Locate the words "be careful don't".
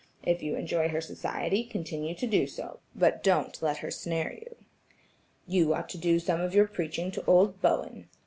3.23-3.61